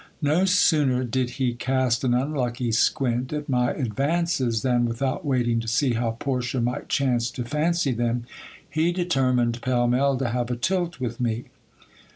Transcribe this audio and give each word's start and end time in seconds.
No 0.23 0.45
sooner 0.45 1.03
did 1.03 1.29
he 1.37 1.53
cast 1.53 2.03
an 2.03 2.15
unlucky 2.15 2.71
squint 2.71 3.31
at 3.31 3.47
my 3.47 3.69
advances, 3.71 4.63
than, 4.63 4.85
without 4.87 5.23
waiting 5.23 5.59
to 5.59 5.67
see 5.67 5.93
how 5.93 6.17
Portia 6.19 6.59
might 6.59 6.89
chance 6.89 7.29
to 7.29 7.43
fancy 7.45 7.91
them, 7.91 8.23
he 8.67 8.91
determined 8.91 9.61
pell 9.61 9.85
mell 9.87 10.17
to 10.17 10.29
have 10.29 10.49
a 10.49 10.55
tilt 10.55 10.99
with 10.99 11.19
me. 11.21 11.45